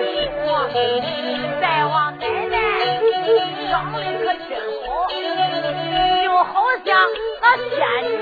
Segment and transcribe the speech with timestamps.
[0.00, 0.04] 一
[0.44, 0.46] 说，
[1.60, 2.56] 再往奶奶
[3.70, 4.50] 长得可真
[4.86, 4.88] 好，
[6.22, 6.52] 就好
[6.84, 6.88] 像
[7.40, 8.12] 那仙女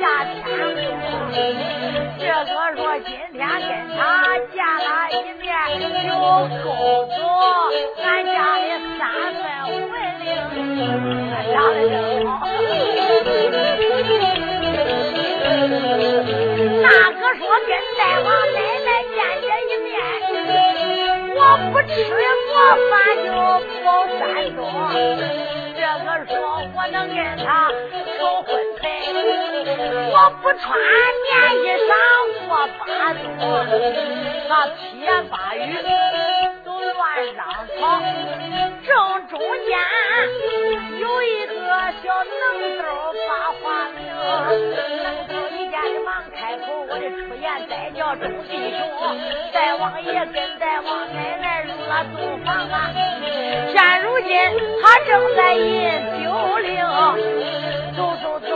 [0.00, 0.82] 下天宫。
[2.18, 2.46] 这个
[2.76, 4.00] 说今天跟他
[4.52, 5.44] 见了一面，
[5.80, 6.12] 就
[6.62, 6.66] 勾
[7.06, 7.12] 走
[8.02, 8.62] 俺家的
[8.98, 9.02] 三
[9.34, 9.42] 分
[9.88, 10.22] 魂灵，
[11.52, 11.92] 长得真
[12.26, 12.32] 好。
[16.82, 17.93] 那个说跟。
[21.86, 21.96] 吃
[22.48, 22.54] 过
[22.90, 22.92] 饭
[23.24, 23.28] 就
[23.84, 23.86] 包
[24.18, 24.22] 山
[24.56, 24.60] 东
[25.76, 26.34] 这个说
[26.74, 27.46] 我能跟他
[28.18, 28.48] 吵婚
[28.80, 28.82] 配
[30.10, 30.62] 我不穿
[31.22, 31.30] 棉
[31.62, 31.92] 衣裳
[32.48, 33.18] 过八月
[34.48, 35.58] 他七言八语
[36.64, 36.94] 都乱
[37.34, 37.44] 嚷
[37.78, 37.80] 吵
[38.86, 38.88] 正
[39.28, 39.70] 中间
[41.00, 41.52] 有一个
[42.02, 42.42] 小能
[42.76, 42.82] 手
[43.28, 43.30] 把
[43.60, 43.62] 话
[43.96, 43.98] 明
[47.10, 48.80] 出言，再叫众弟兄，
[49.52, 52.90] 大王爷跟大王奶奶入了洞房啊。
[53.72, 54.30] 现如今
[54.82, 55.62] 他正在饮
[56.22, 56.76] 酒令，
[57.96, 58.48] 走走走，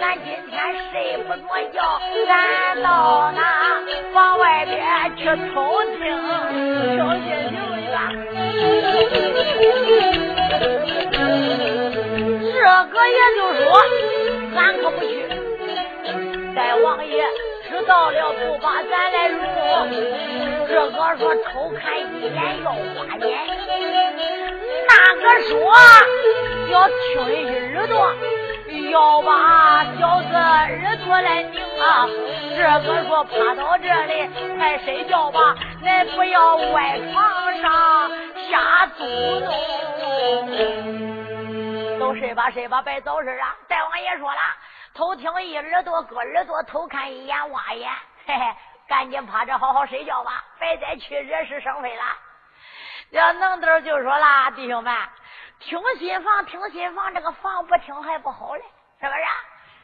[0.00, 0.54] 咱今天
[0.90, 1.40] 睡不着
[1.72, 1.78] 觉，
[2.26, 3.40] 咱到那
[4.12, 4.76] 房外边
[5.16, 6.00] 去偷听，
[6.96, 7.82] 小心留意。
[12.52, 12.58] 这
[12.92, 13.64] 个也就说，
[14.56, 15.06] 俺可不去。
[16.54, 17.24] 大王爷
[17.76, 19.38] 知道了，不把咱来录。
[20.66, 21.34] 这个说？
[21.44, 23.26] 偷看一眼要花钱，
[24.88, 25.52] 那个说
[26.70, 27.20] 要听
[27.76, 28.14] 耳朵，
[28.90, 32.08] 要把小子耳朵来拧啊。
[32.56, 34.26] 这个说趴到这里，
[34.56, 35.54] 快睡觉吧，
[35.84, 38.10] 恁不要歪床上
[38.50, 39.04] 瞎走
[39.40, 39.54] 动。
[41.98, 43.54] 都睡吧睡吧，别走神啊！
[43.68, 44.40] 大王爷说了。
[44.96, 47.92] 偷听一耳朵，搁耳朵偷看一眼，挖眼，
[48.26, 48.56] 嘿嘿，
[48.88, 52.02] 赶紧趴着好好睡觉吧，别再去惹是生非了。
[53.10, 54.96] 要能豆就说了，弟兄们，
[55.60, 58.62] 听新房，听新房，这个房不听还不好嘞，
[58.98, 59.22] 是不是？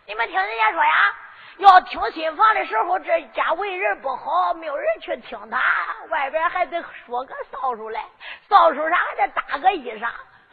[0.07, 1.15] 你们听人家说呀，
[1.59, 5.61] 要听新房的时候，这家为人不好，没有人去听他，
[6.09, 8.03] 外边还得说个扫帚来，
[8.49, 10.11] 扫帚上还得搭个衣裳。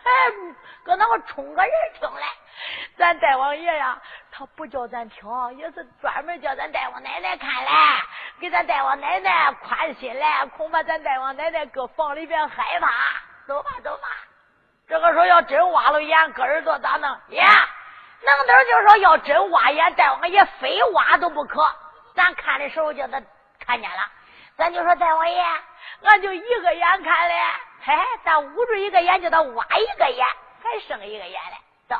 [0.10, 2.28] 哎，搁那我冲个人听来，
[2.98, 4.02] 咱大王爷呀，
[4.32, 8.02] 他不叫咱听，也是专门叫咱大王奶奶看来，
[8.40, 12.90] 给咱大王奶奶宽心来，恐怕咱大王奶奶搁房里边害怕。
[13.48, 14.08] 走吧，走吧。
[14.88, 17.18] 这个时候要真挖了眼，搁耳朵咋弄？
[17.28, 21.64] 爷，能头就说要真挖眼，大王爷非挖都不可。
[22.16, 23.22] 咱看的时候叫他
[23.60, 24.12] 看见了，
[24.58, 25.44] 咱就说大王爷，
[26.04, 27.36] 俺就一个眼看嘞。
[27.81, 27.94] 嘿，
[28.24, 30.26] 咱捂住一个眼，叫他挖一个眼，
[30.62, 31.58] 还剩一个眼嘞。
[31.88, 31.96] 走，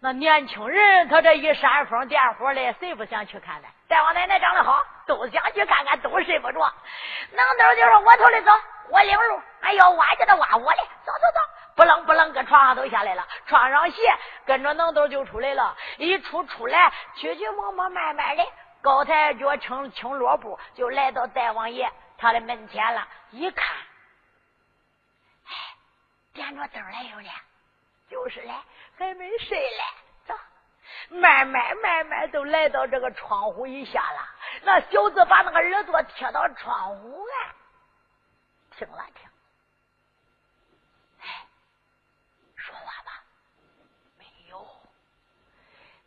[0.00, 3.68] 那年轻人他这一扇风点火的，谁不想去看呢？
[3.88, 6.72] 大王奶奶长得好，都想去看看，都睡不着。
[7.32, 8.50] 能豆就说：“我头里走，
[8.90, 9.42] 我领路。
[9.62, 11.40] 哎呦挖就得挖我的，走走走，
[11.74, 15.76] 不愣不愣，搁床上都下来了，穿上鞋，跟着能豆就出来了。
[15.98, 18.44] 一出出来，曲曲摸摸，慢慢的，
[18.80, 23.06] 高抬脚，轻轻落步，就来到大王爷他的门前了。
[23.30, 23.66] 一看，
[26.36, 27.30] 点着灯来有呢，
[28.08, 28.54] 就是嘞，
[28.98, 29.82] 还没睡嘞。
[30.26, 30.34] 走，
[31.08, 34.28] 慢慢慢慢都来到这个窗户以下了。
[34.62, 37.54] 那小子把那个耳朵贴到窗户啊，
[38.76, 39.28] 听了听。
[41.20, 41.46] 哎，
[42.54, 43.24] 说话吧，
[44.18, 44.58] 没有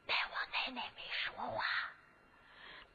[0.06, 1.64] 奶奶没说话，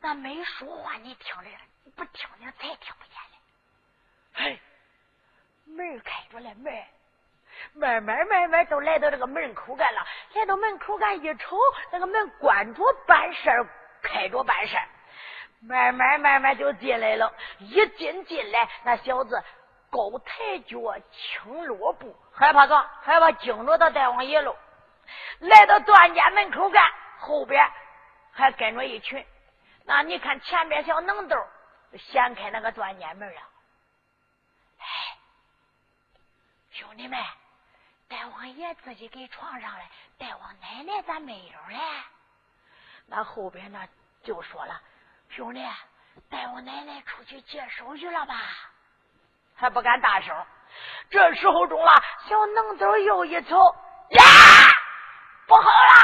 [0.00, 1.50] 那没说话，你听着，
[1.96, 3.38] 不听听才听不见嘞。
[4.34, 4.60] 嘿，
[5.64, 6.72] 门开着了，门
[7.74, 10.06] 慢慢慢慢都来到这个门口干了。
[10.34, 11.56] 来到门口干一瞅，
[11.90, 13.66] 那个门关着办事儿，
[14.02, 14.88] 开着办事儿。
[15.60, 17.32] 慢慢慢慢就进来了。
[17.58, 19.42] 一进进来，那小子
[19.90, 20.78] 高抬脚，
[21.10, 22.90] 轻落步，害怕啥？
[23.02, 24.56] 害怕惊着他大王爷喽。
[25.40, 26.90] 来到段家门口干。
[27.16, 27.66] 后边
[28.32, 29.24] 还跟着一群，
[29.84, 31.36] 那你看前边小能豆
[31.96, 33.40] 掀开那个段家门了。
[34.78, 34.84] 哎，
[36.70, 37.18] 兄弟们，
[38.08, 39.84] 大王爷自己给床上了，
[40.18, 41.80] 大王奶奶咋没有嘞？
[43.06, 43.86] 那后边那
[44.22, 44.80] 就说了，
[45.30, 45.60] 兄弟，
[46.30, 48.34] 大王奶奶出去接手去了吧？
[49.56, 50.34] 还不敢大声。
[51.10, 51.92] 这时候中了，
[52.28, 53.56] 小能豆又一瞅，
[54.10, 54.22] 呀，
[55.46, 55.94] 不好了！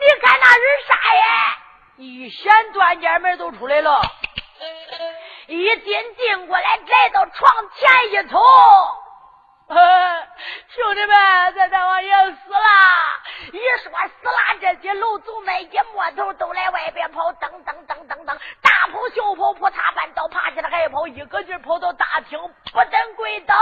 [0.00, 1.58] 你看那是啥呀？
[1.96, 4.00] 一掀断间门都出来了，
[5.46, 8.40] 一进进过来，来到床前一瞅，
[9.66, 12.58] 兄弟们，咱大王爷死了！
[13.50, 13.90] 一说
[14.20, 22.38] 死了，这些楼族们一摸头都来外边跑，噔噔噔噔噔，大跑小跑，扑嚓半道爬起来还跑，一个劲跑到大厅，
[22.72, 23.54] 不等跪倒，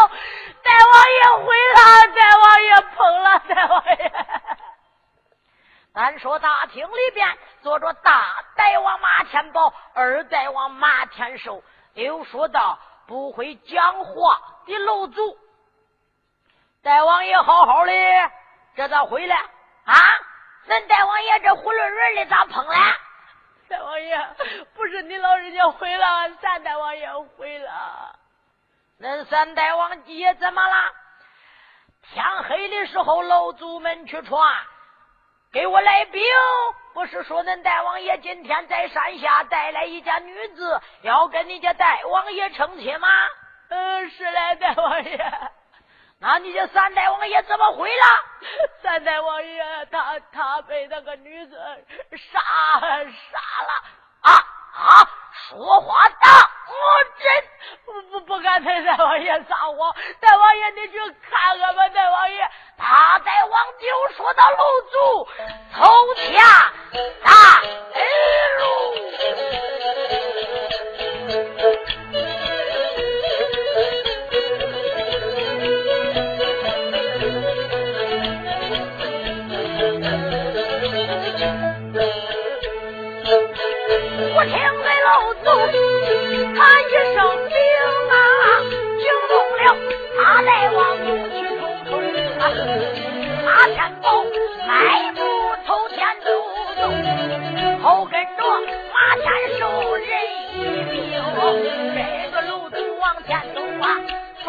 [0.62, 4.12] 大王爷回了，大王爷碰了，大王爷。
[5.94, 11.62] 咱说大厅里边坐着大大王马天宝，二大王马天寿，
[11.94, 15.38] 又说到不会讲话的楼主。
[16.82, 17.92] 大王爷好好的，
[18.74, 19.94] 这咋回来啊？
[20.66, 22.74] 恁大王爷这囫囵囵的咋碰了？
[23.68, 24.18] 大王爷
[24.74, 28.18] 不是你老人家回了，三大王爷回了。
[29.00, 30.74] 恁三大王爷怎么了？
[32.12, 34.52] 天黑的时候，老祖们去传。
[35.52, 36.20] 给我来兵！
[36.94, 43.08] 不是说恁大王爷今天在山下带来一家女子，要跟你家大王爷成亲吗？
[43.68, 45.32] 嗯，是嘞，大王爷。
[46.22, 48.06] 那你这三大王爷怎么回了？
[48.80, 51.56] 三代王爷他他被那个女子
[52.32, 53.72] 杀杀了
[54.22, 55.10] 啊啊！
[55.50, 56.48] 说话大。
[56.72, 57.24] 我真
[57.84, 62.50] 不不不敢对大王爷撒谎，大王爷你去看看吧，大王爷。
[62.78, 64.56] 他在王就说到楼
[64.90, 65.28] 主
[65.74, 66.72] 头下
[67.22, 67.96] 大我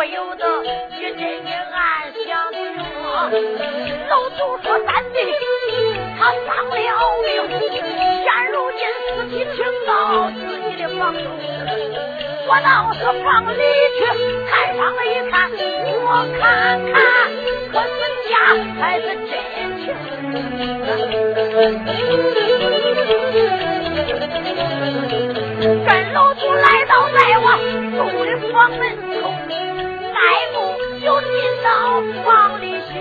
[0.04, 2.60] 不由得一阵阵暗想着，
[4.10, 5.18] 老祖说三弟
[6.20, 6.76] 他丧了
[7.22, 7.32] 命，
[8.22, 11.24] 现如今尸体挺高，自己的房中。
[12.50, 13.56] 我到这房里
[13.98, 14.04] 去
[14.46, 15.50] 看上了一看，
[16.04, 16.08] 我
[16.38, 16.44] 看
[16.92, 16.94] 看，
[17.72, 17.96] 可是
[18.28, 18.32] 家
[18.82, 19.32] 还是真
[19.80, 19.82] 情。
[25.88, 27.48] 跟老祖来到在我
[27.96, 28.82] 住的房门，
[32.24, 32.92] 房里去，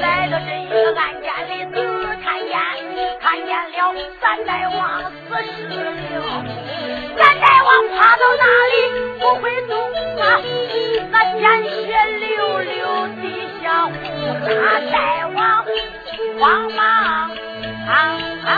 [0.00, 1.74] 来到这一个暗间里仔
[2.22, 2.50] 看见，
[3.20, 3.72] 看见了
[4.20, 4.78] 三代王
[5.28, 5.60] 死尸
[6.14, 6.20] 了。
[7.16, 8.74] 三大王趴到那里
[9.20, 9.70] 不会动
[10.20, 10.22] 啊，
[11.10, 11.42] 那鲜
[11.86, 11.86] 血
[12.18, 12.72] 流流
[13.20, 13.24] 地
[13.62, 13.92] 下呼，
[14.48, 14.50] 大
[14.90, 14.94] 大
[15.28, 15.40] 王
[16.40, 16.42] 慌
[16.72, 17.30] 忙啊
[17.86, 17.90] 啊
[18.44, 18.48] 啊，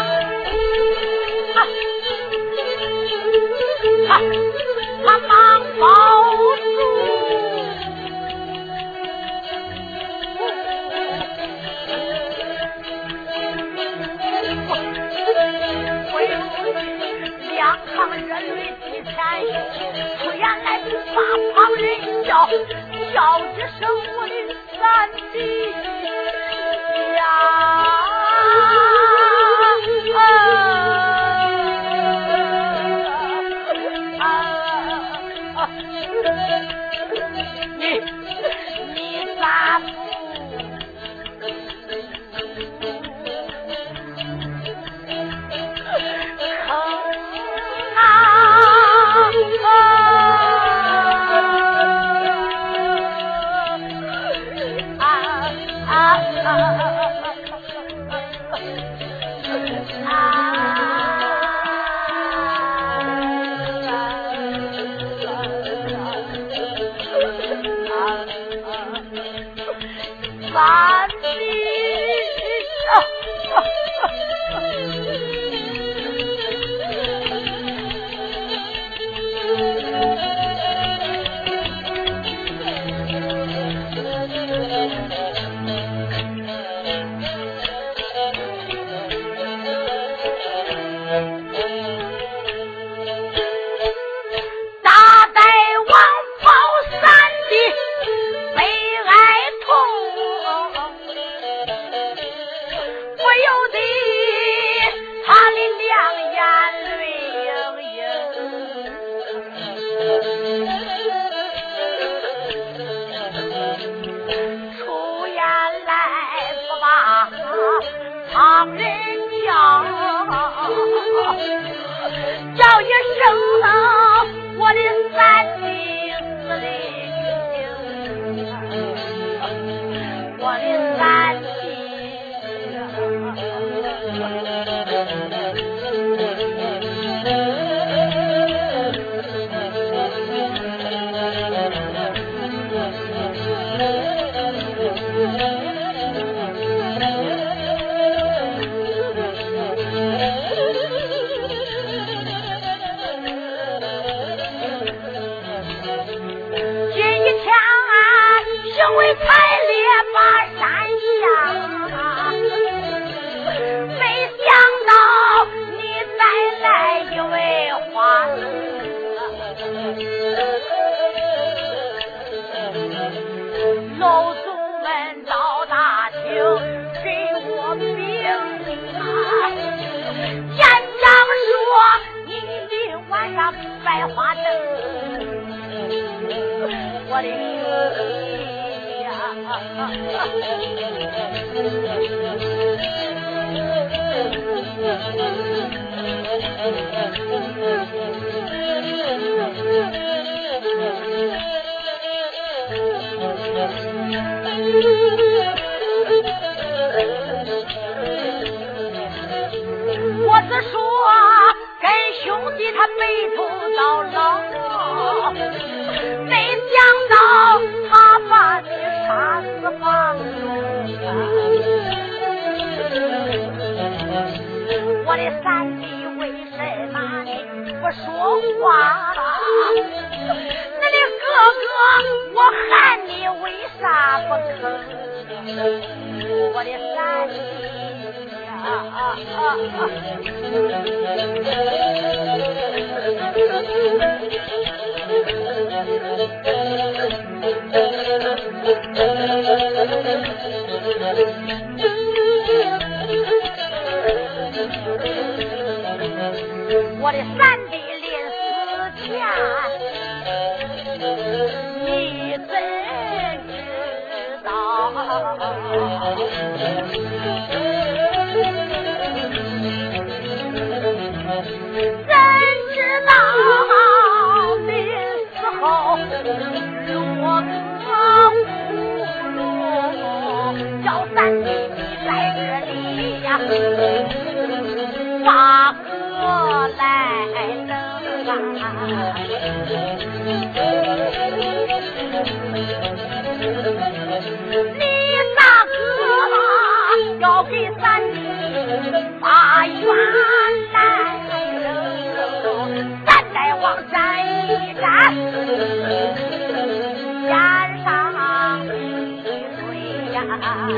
[310.64, 310.70] 叫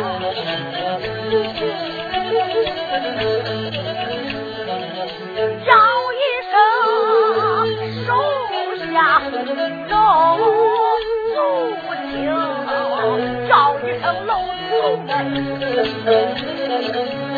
[6.12, 6.54] 一声
[8.04, 8.08] 手
[8.92, 8.96] 下
[9.88, 9.94] 老
[10.38, 11.38] 祖宗，
[13.48, 14.30] 叫一声老
[14.68, 14.74] 祖，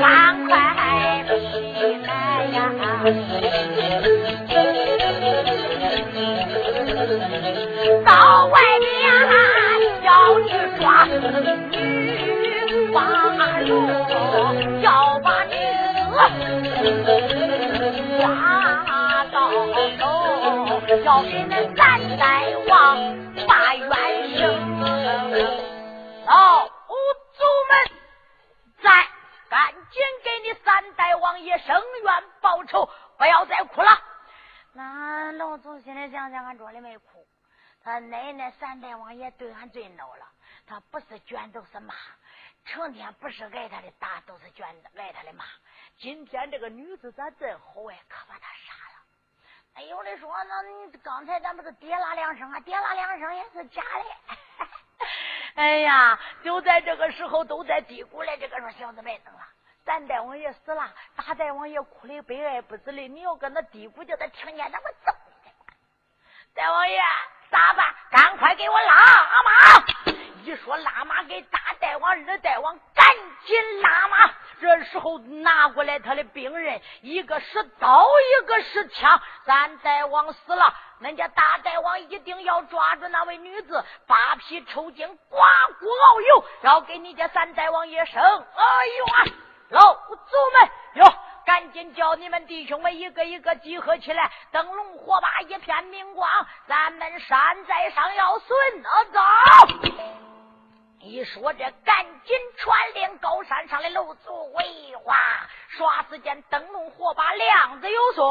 [0.00, 0.02] 赶
[0.46, 0.48] 快
[1.28, 1.30] 起
[2.06, 2.08] 来
[2.54, 2.56] 呀！
[21.08, 23.46] 要给那三代王。
[23.46, 23.88] 大元
[24.36, 24.80] 生，
[26.26, 27.72] 老祖们，
[28.82, 28.90] 再
[29.48, 33.88] 赶紧给你三代王爷伸冤报仇，不要再哭了。
[34.74, 37.26] 那老祖心里想想，俺这里没哭，
[37.82, 40.26] 他奶奶三代王爷对俺最孬了，
[40.66, 41.94] 他不是卷就是骂，
[42.66, 45.46] 成天不是挨他的打，都是卷挨他的骂。
[45.96, 48.87] 今天这个女子咋真好哎，可把他杀了。
[49.78, 52.58] 哎，有的说，那你刚才咱不是跌啦两声啊？
[52.58, 54.36] 跌啦两声也是假的。
[55.54, 58.36] 哎呀，就在这个时候，都在嘀咕嘞。
[58.38, 59.40] 这个说小子别等了，
[59.84, 63.06] 三大王爷死了，大大王爷哭的悲哀不止嘞。
[63.06, 65.12] 你要搁那嘀咕，叫他听见，那么揍
[65.44, 65.52] 你！
[66.54, 67.00] 大王爷
[67.48, 67.94] 咋办？
[68.10, 68.94] 赶快给我拉
[69.44, 70.17] 马！
[70.48, 73.06] 一说拉马，给大代王、二代王赶
[73.44, 74.32] 紧拉马。
[74.58, 79.20] 这时候拿过来他的兵刃，一个是刀，一个是枪。
[79.44, 85.46] 三代王死了，恁家大代王一定要抓住那位女子，扒皮抽筋，刮
[85.78, 88.22] 骨熬油，要给你家三代王爷生。
[88.22, 89.24] 哎呦啊！
[89.68, 90.16] 老祖
[90.54, 96.26] 们哟，赶紧叫你们弟兄们一个一个集合起来，灯笼火把一片明光，
[96.66, 100.27] 咱们山寨上要顺啊走。
[101.00, 105.16] 一说这，赶紧传令高山上的楼主为话，
[105.68, 108.28] 刷时间灯笼火把亮子又松，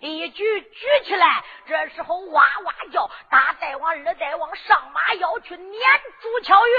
[0.00, 1.44] 一举举起来。
[1.66, 5.80] 这时候哇哇叫，大代王、二代王上马要去撵
[6.20, 6.72] 朱巧云。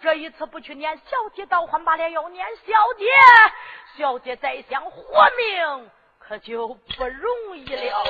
[0.00, 3.06] 这一次不去撵小姐，倒换把脸要撵小姐。
[3.98, 8.04] 小姐再想活命，可就不容易了。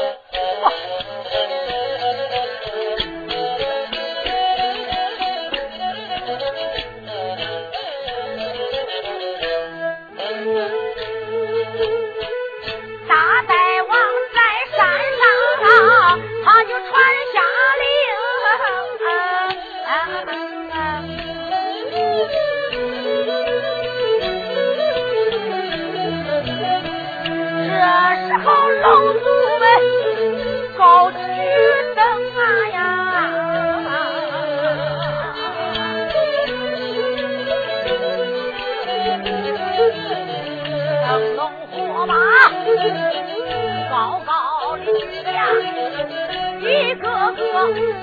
[46.60, 47.02] 一个
[47.32, 47.42] 个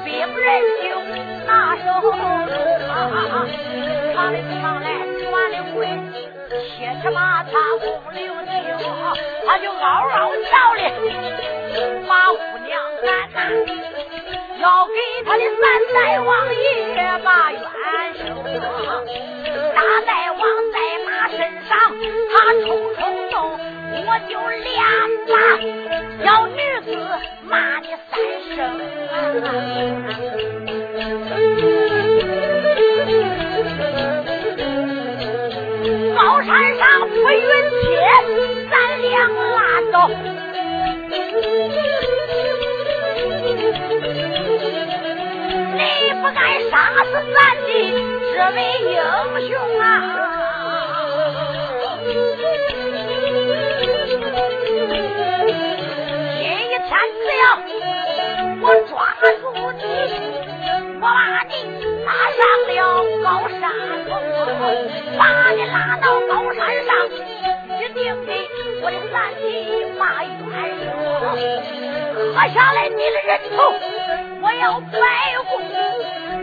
[0.04, 0.48] 兵人
[0.84, 0.86] 就
[1.48, 2.92] 拿手中啊，
[4.14, 4.86] 唱的唱来
[5.24, 5.78] 传的回，
[6.50, 7.50] 切车马踏
[7.80, 8.52] 风流情，
[9.48, 10.80] 他就嗷嗷叫的
[12.08, 12.70] 把姑娘
[13.04, 13.40] 赶呐，
[14.60, 14.92] 要给
[15.26, 16.60] 他的三代王爷
[17.24, 17.62] 把冤
[18.18, 18.22] 伸。
[19.74, 20.42] 大代王
[20.74, 20.76] 在
[21.06, 21.72] 马身上，
[22.34, 23.00] 他冲冲
[23.32, 23.34] 动，
[23.94, 24.70] 我就连
[25.28, 25.34] 把
[26.24, 26.88] 小女子
[27.48, 28.12] 骂你三
[28.56, 28.58] 声。
[36.16, 37.42] 高山上不允
[37.82, 37.84] 切，
[38.70, 39.58] 咱俩拉
[39.92, 39.96] 倒。
[45.74, 45.80] 你
[46.22, 46.40] 不该
[46.70, 46.74] 杀
[47.06, 47.70] 死咱的
[48.34, 48.94] 这位英
[49.50, 49.84] 雄啊！
[56.92, 57.44] 天只要
[58.62, 58.92] 我抓。
[59.40, 59.80] 住你，
[61.00, 61.08] 我把
[61.48, 61.52] 你
[62.04, 62.70] 拉上了
[63.24, 63.64] 高山
[64.06, 64.12] 峰，
[65.18, 68.30] 把你拉到高山上，一定给
[68.82, 69.42] 我的三弟
[69.98, 70.30] 把冤
[70.84, 70.86] 仇，
[72.34, 73.58] 喝下来你的人头，
[74.42, 74.94] 我要白
[75.48, 75.52] 骨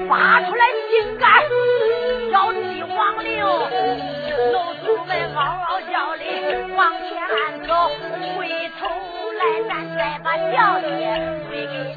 [0.09, 1.27] 挖出来心肝，
[2.33, 3.29] 要祭黄陵。
[4.53, 4.57] 楼
[4.87, 5.37] 主们嗷
[5.69, 6.23] 嗷叫的
[6.75, 7.09] 往前
[7.67, 7.71] 走，
[8.39, 8.39] 回
[8.81, 8.83] 头
[9.39, 10.87] 来咱再把小姐
[11.49, 11.97] 归给你。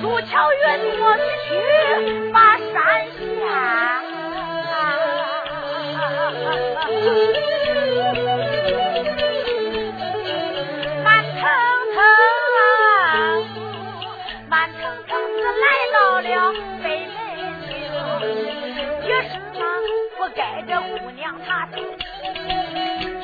[0.00, 0.58] 朱巧云，
[1.00, 1.04] 我
[1.42, 1.48] 去
[2.32, 2.70] 把山
[3.16, 3.44] 下，
[11.02, 11.42] 慢腾
[11.94, 11.98] 腾，
[14.48, 16.28] 慢腾腾是来到了
[16.82, 17.16] 北门
[17.66, 17.68] 厅，
[19.06, 19.30] 也是，
[20.20, 21.82] 不该这姑娘她听，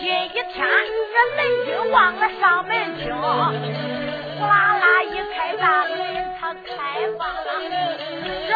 [0.00, 3.20] 这一天这雷军忘了上门听，呼
[4.40, 5.94] 啦啦一开大门，
[6.40, 7.28] 他开房。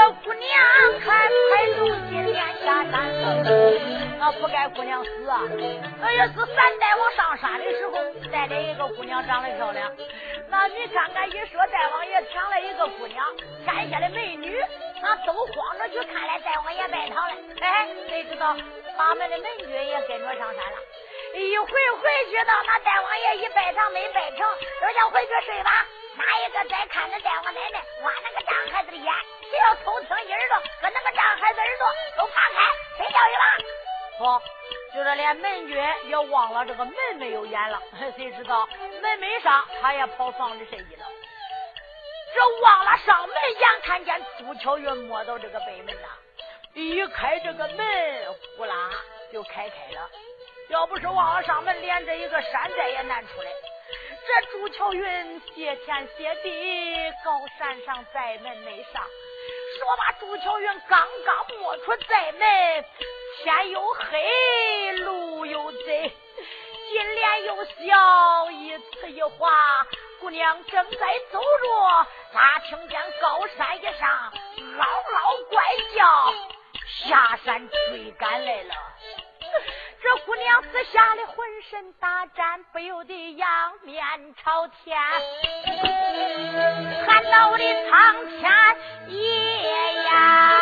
[0.00, 0.48] 这姑娘
[1.04, 2.34] 快快走，今天
[2.64, 3.44] 下山了。
[4.18, 5.42] 那不该姑娘死啊！
[6.00, 7.92] 哎呀，是三大王上山的时候
[8.32, 9.92] 带领一个姑娘长得漂亮。
[10.48, 13.26] 那你看看，一说大王爷抢了一个姑娘，
[13.66, 14.58] 山下的美女
[15.02, 17.34] 那都慌着去看来大王爷拜堂了。
[17.60, 18.56] 哎，谁知道
[18.96, 20.78] 八门的美女也跟着上山了。
[21.34, 24.38] 一回回去到那大王爷一拜堂没拜成，
[24.80, 25.86] 都叫回去睡吧。
[26.20, 29.12] 哪一个再看着大王奶奶挖那个张孩子的眼，
[29.50, 32.60] 谁要偷听一耳朵，搁那个张孩子耳朵都扒开，
[32.98, 33.44] 谁叫一把？
[34.18, 34.42] 不，
[34.94, 35.76] 就是连门军
[36.08, 37.80] 也忘了这个门没有眼了。
[38.16, 38.68] 谁知道
[39.00, 41.06] 门没上，他也跑房里睡去了。
[42.34, 46.08] 这忘了上门，眼看见朱巧云摸到这个北门呐，
[46.74, 48.90] 一开这个门，呼啦
[49.32, 50.10] 就开开了。
[50.68, 53.50] 要不是忘了上门，连这一个山寨也难出来。
[54.26, 59.02] 这朱巧云谢天谢地，高山上寨门没上，
[59.78, 62.84] 说罢朱巧云刚刚摸出寨门，
[63.42, 66.12] 天又黑，路又窄，
[66.88, 69.86] 金莲又笑，一词一话，
[70.20, 74.32] 姑娘正在走着，咋听见高山一上
[74.78, 75.62] 嗷嗷怪
[75.96, 76.34] 叫，
[77.04, 78.74] 下山追赶来了。
[80.02, 81.36] 这姑娘子吓得浑
[81.70, 83.48] 身打颤，不由得仰
[83.82, 84.02] 面
[84.42, 84.98] 朝天，
[87.06, 88.50] 喊到我的苍天
[89.08, 90.60] 爷呀！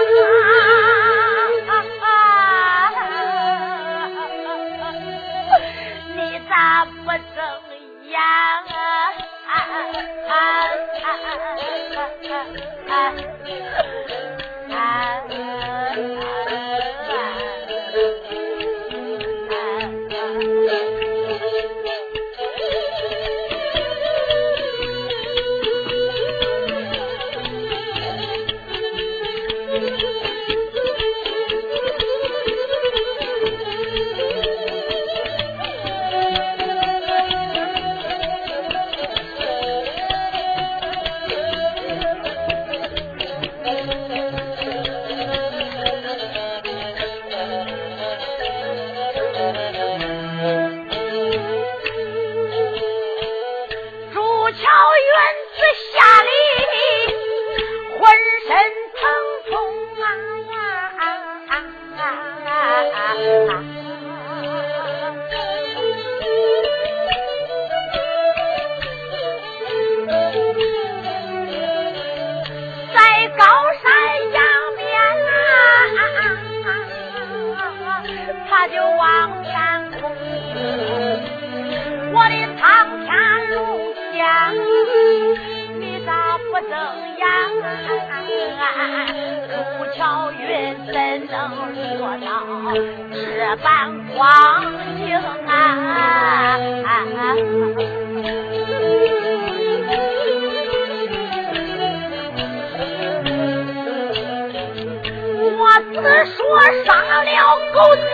[107.19, 108.13] 不了狗贼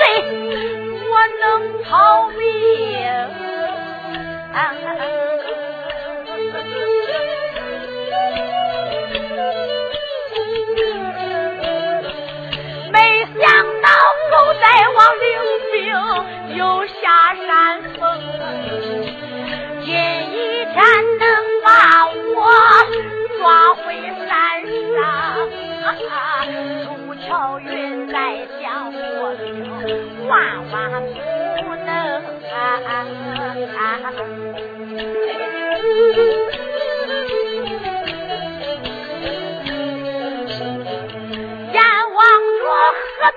[1.10, 3.43] 我能逃命。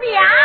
[0.02, 0.37] 你娘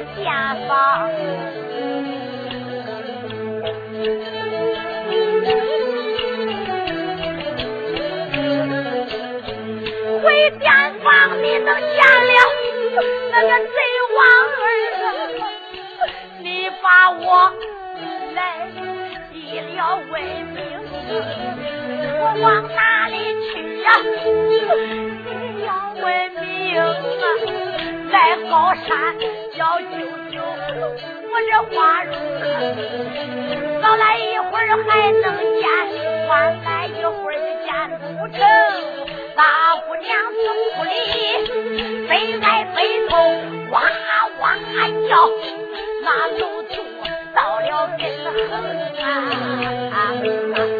[0.00, 0.26] 电
[0.68, 1.08] 房，
[10.22, 10.66] 回电
[11.02, 11.10] 房，
[11.42, 12.34] 你都见了
[13.30, 13.76] 那个贼
[14.16, 14.18] 王
[14.60, 14.66] 儿？
[16.40, 16.46] 你
[16.82, 17.24] 把我
[18.34, 18.38] 来
[19.32, 19.78] 一了
[20.10, 20.12] 问
[20.54, 20.58] 名，
[22.18, 23.14] 我往哪里
[23.46, 23.52] 去
[23.82, 23.86] 呀？
[24.50, 24.52] 一
[25.64, 25.68] 了
[26.02, 26.04] 问
[26.44, 26.44] 名
[26.82, 27.24] 啊，
[28.10, 28.14] 在
[28.50, 28.92] 高山。
[29.64, 29.96] 叫舅
[30.30, 30.36] 舅，
[31.32, 32.12] 我这花容
[33.80, 35.24] 早来一会儿还能
[35.58, 35.64] 见，
[36.28, 38.38] 晚来一会儿就见不成。
[39.34, 39.42] 大
[39.86, 40.90] 姑娘从屋里
[42.06, 42.46] 飞来
[42.76, 43.16] 飞头，
[43.70, 43.74] 哇
[44.40, 44.54] 哇
[45.08, 45.12] 叫，
[46.02, 46.06] 那
[46.38, 46.74] 楼主
[47.34, 48.30] 到了跟横
[49.00, 49.02] 啊！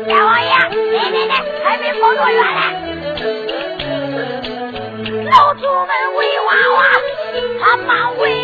[0.07, 0.51] 大王爷，
[0.93, 1.33] 来来来，
[1.65, 2.61] 还没跑多远呢。
[5.31, 6.79] 老祖们围娃娃，
[7.61, 8.23] 他忙围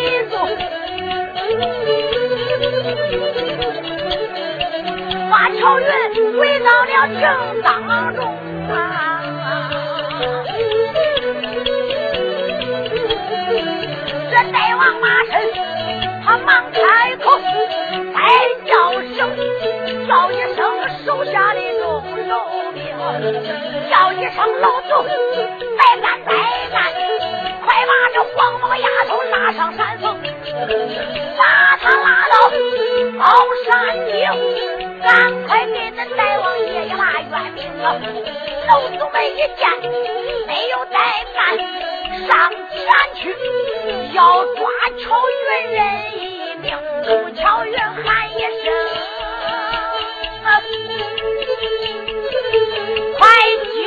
[5.29, 5.85] 把乔云
[6.37, 7.23] 围到了正
[7.61, 7.69] 当
[8.15, 8.19] 中
[8.69, 8.75] 啊！
[14.29, 15.31] 这大王马身，
[16.23, 16.79] 他忙开
[17.17, 17.25] 口，
[18.13, 18.17] 再
[18.65, 18.71] 叫
[19.15, 19.19] 声，
[20.07, 20.59] 叫一声
[21.05, 21.83] 手下的众
[22.27, 22.31] 手
[22.73, 22.79] 兵，
[23.89, 25.05] 叫一声老总，
[25.77, 26.29] 再干再。
[28.35, 28.87] 黄毛丫
[29.53, 30.17] 上山峰，
[31.37, 32.49] 把他拉到
[33.19, 33.25] 高
[33.65, 33.69] 山
[34.07, 34.19] 顶，
[35.01, 37.85] 赶快给咱大王爷一把冤命啊！
[38.67, 39.69] 老祖们一见，
[40.47, 40.95] 没有再
[41.35, 41.39] 干，
[42.27, 42.29] 上
[42.71, 42.75] 前
[43.15, 43.35] 去。
[44.13, 44.59] 要抓
[44.99, 45.41] 乔云
[45.73, 45.79] 人
[46.15, 46.21] 一
[46.61, 46.65] 命。
[47.35, 48.65] 乔云喊一声。
[53.17, 53.19] 快
[53.65, 53.79] 救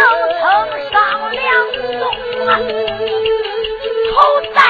[0.00, 0.40] 能称
[0.90, 1.40] 上梁
[1.72, 1.82] 栋
[2.46, 2.50] 啊！
[4.10, 4.69] 头戴。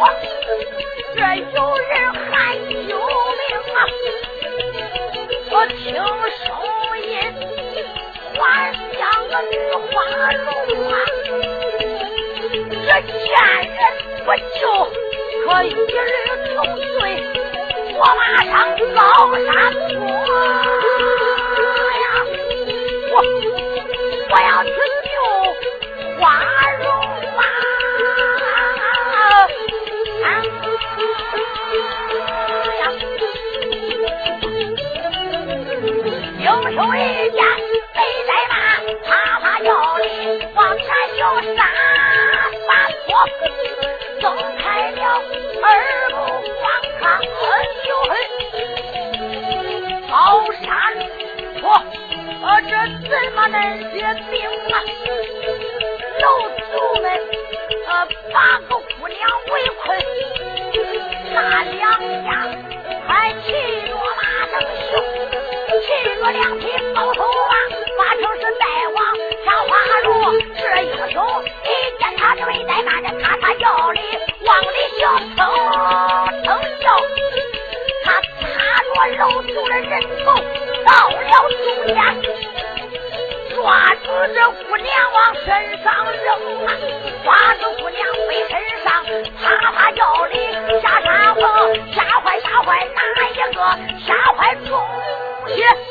[0.00, 0.06] 我
[1.16, 1.20] 这
[1.54, 1.90] 有人
[2.30, 3.42] 喊救命
[3.74, 3.76] 啊
[5.50, 6.46] 我听声
[7.02, 7.10] 音
[8.36, 9.52] 花儿像个女
[9.90, 9.92] 花
[10.34, 10.46] 容
[10.88, 10.94] 啊
[12.70, 13.26] 这见
[13.74, 13.76] 人
[14.24, 14.60] 不救
[15.44, 15.74] 可一日
[16.54, 16.94] 同罪
[17.98, 18.54] 我马上
[18.94, 18.96] 高
[19.34, 19.48] 山
[19.98, 20.77] 坡
[87.24, 88.86] 抓住姑娘背身上，
[89.42, 91.46] 啪啪叫的吓山王，
[91.92, 93.62] 吓坏吓坏哪一个？
[94.06, 94.72] 吓坏主
[95.54, 95.87] 爷。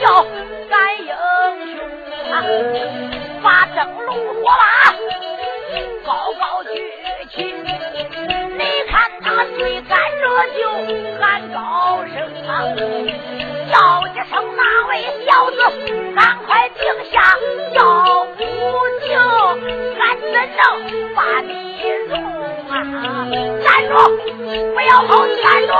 [0.00, 0.24] 叫
[0.70, 1.10] 该英
[1.76, 1.78] 雄
[3.42, 4.62] 把灯笼火把
[6.04, 6.08] 高
[6.38, 6.68] 高举
[7.30, 7.34] 起，
[8.56, 10.22] 你看他追赶着
[10.56, 10.58] 就
[11.20, 11.58] 喊高
[12.06, 12.14] 声
[12.46, 12.50] 啊，
[13.70, 13.74] 叫
[14.06, 14.90] 一声那位
[15.26, 15.56] 小子，
[16.14, 16.78] 赶快停
[17.12, 17.16] 下，
[17.72, 17.78] 要
[18.36, 18.40] 不
[19.04, 19.06] 停，
[19.98, 20.58] 俺怎能
[21.14, 21.52] 把你
[22.08, 22.12] 容
[22.70, 22.72] 啊？
[23.64, 23.92] 站住，
[24.74, 25.70] 不要跑，站住！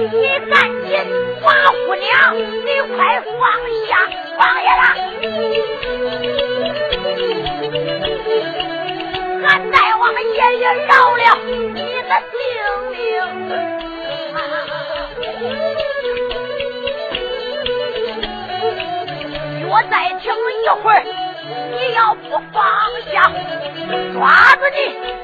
[0.00, 0.54] 你赶
[0.86, 0.90] 紧
[1.42, 1.46] 把
[1.84, 3.30] 姑娘，你快放
[3.86, 3.90] 下，
[4.38, 4.84] 放下了！
[9.46, 12.32] 俺大王爷爷饶了你的性
[12.90, 12.94] 命。
[19.68, 20.24] 我再听
[20.64, 20.94] 一会儿，
[21.72, 22.58] 你要不放
[23.12, 23.14] 下，
[24.14, 24.18] 抓
[24.56, 24.78] 住你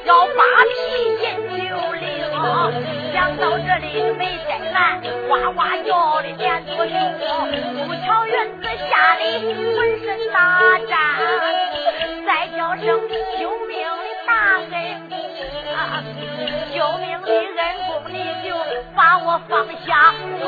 [0.05, 0.73] 要把皮
[1.19, 1.25] 筋
[3.13, 3.85] 想到这里
[4.17, 6.93] 没怠慢，哇哇叫的连作雄，
[7.85, 9.21] 不巧云子吓得
[9.75, 10.35] 浑身打
[10.87, 10.95] 颤，
[12.25, 12.85] 再叫声
[13.39, 14.71] 救命的大恩
[15.09, 15.13] 公，
[16.73, 18.49] 救命的恩公，你就
[18.95, 19.51] 把我放
[19.85, 20.43] 下，不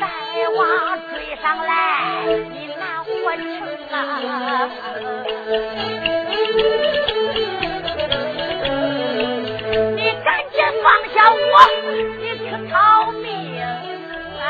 [0.00, 0.04] 带
[0.54, 0.58] 我
[1.14, 1.70] 追上来，
[2.26, 3.44] 你难活成
[3.90, 3.94] 啊！
[10.86, 11.34] 放下我，
[12.20, 13.26] 你去逃命
[14.40, 14.46] 啊！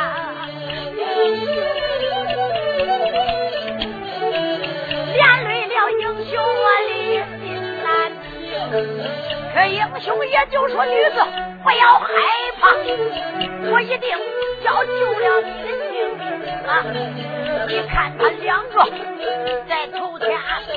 [5.15, 5.19] 连
[5.49, 6.93] 累了英雄，我的
[7.41, 7.45] 心
[7.83, 7.87] 难
[8.21, 8.29] 平。
[9.55, 11.17] 可英雄也就说：“女子
[11.65, 12.07] 不要害
[12.61, 12.69] 怕，
[13.73, 14.07] 我一定
[14.63, 16.23] 要救了你的性命
[16.67, 16.85] 啊！”
[17.67, 18.75] 你看他两个
[19.67, 20.39] 在头天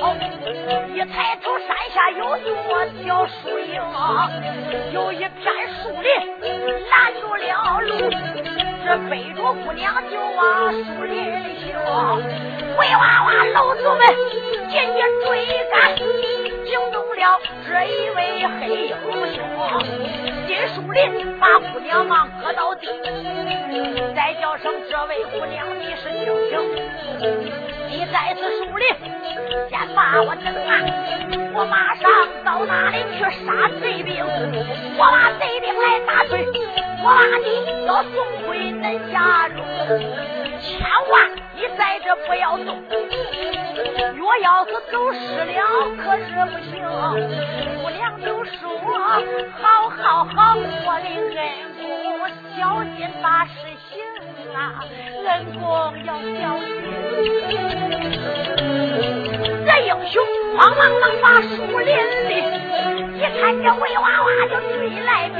[0.94, 3.82] 一抬头山下有座小树影，
[4.92, 5.28] 有一片
[5.82, 6.10] 树林
[6.88, 7.88] 拦住了路，
[8.84, 11.74] 这背着姑娘就往树林里行。
[12.76, 14.06] 灰娃娃老祖们
[14.68, 15.28] 紧紧追
[15.72, 18.94] 赶，惊动了这一位黑英
[19.34, 19.38] 雄，
[20.46, 22.86] 进树林把姑娘忙搁到地，
[24.14, 26.52] 再叫声这位姑娘你是听听，
[27.90, 28.86] 你在此树林
[29.68, 30.78] 先把我等啊，
[31.52, 32.08] 我马上
[32.44, 34.24] 到那里去杀贼兵，
[34.96, 36.46] 我把贼兵来打退，
[37.02, 37.46] 我把你
[37.86, 38.14] 要送
[38.46, 39.58] 回恁家中，
[40.62, 41.12] 千万
[41.56, 42.78] 你在这不要动，
[44.16, 46.78] 若要是走失了可是不行，
[47.82, 48.78] 姑娘就说
[49.60, 50.54] 好好好，
[50.86, 51.18] 我的恩
[51.76, 51.82] 公
[52.56, 53.69] 小心把事
[54.54, 54.84] 啊，
[55.26, 55.62] 恩公
[56.04, 56.68] 要小心。
[59.66, 60.14] 这英雄
[60.56, 61.88] 慌忙忙把树林
[62.28, 62.30] 里，
[63.16, 65.38] 一看这魏娃娃就追来兵。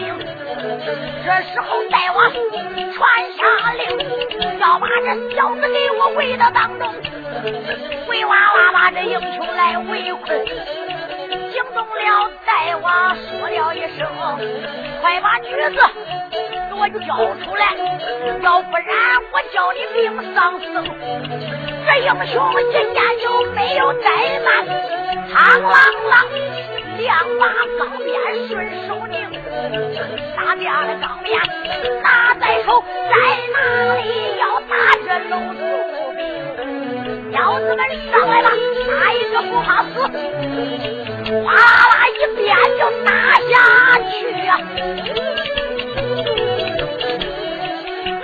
[1.24, 2.18] 这时候大王
[2.92, 2.98] 传
[3.36, 3.38] 下
[3.72, 3.80] 令，
[4.58, 6.82] 要把这小子给我围到当中。
[8.08, 10.44] 魏娃娃把这英雄来围困，
[11.51, 14.07] 惊动了大王，说了一声
[15.03, 15.82] ：“快把女子
[16.30, 16.38] 给
[16.74, 17.09] 我交
[17.44, 17.74] 出来，
[18.42, 18.86] 要不然
[19.32, 20.72] 我叫你命丧生。”
[21.86, 22.34] 这英雄
[22.70, 24.07] 今天就没有怠
[24.44, 24.48] 慢，
[25.28, 25.72] 苍啷
[26.09, 26.12] 啷
[26.98, 27.42] 两把
[27.78, 28.09] 钢鞭
[28.48, 28.51] 顺
[28.86, 29.16] 手拧，
[30.36, 31.40] 大边的钢鞭
[32.03, 33.14] 拿在手，在
[33.53, 33.57] 哪
[33.96, 34.72] 里要打
[35.05, 35.61] 这楼主
[36.14, 36.20] 兵？
[37.32, 37.80] 小子们
[38.12, 38.46] 上来吧，
[38.86, 39.90] 哪一个不怕死？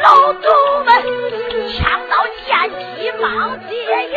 [0.03, 0.49] 老祖
[0.85, 0.89] 们
[1.69, 2.15] 抢到
[2.45, 3.75] 前妻忙接
[4.13, 4.15] 应。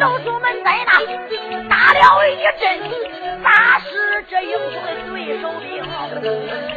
[0.00, 0.90] 老祖们在那
[1.68, 2.62] 打了一阵，
[3.44, 3.86] 打死
[4.28, 5.64] 这英雄的对手兵。